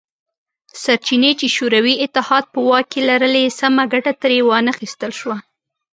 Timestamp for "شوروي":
1.55-1.95